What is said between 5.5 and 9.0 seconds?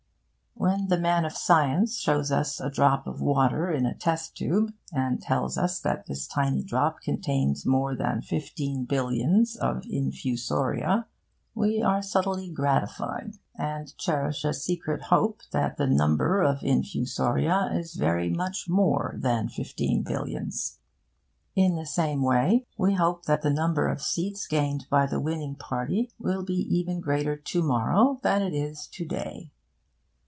us that this tiny drop contains more than fifteen